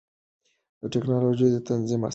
[0.79, 2.09] دا ټېکنالوژي تنظیم اسانه کوي.